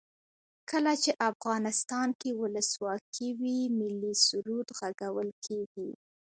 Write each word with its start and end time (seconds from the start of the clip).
کله 0.69 0.93
چې 1.03 1.11
افغانستان 1.29 2.07
کې 2.19 2.29
ولسواکي 2.41 3.29
وي 3.39 3.59
ملي 3.79 4.13
سرود 4.27 4.67
غږول 4.79 5.29
کیږي. 5.45 5.89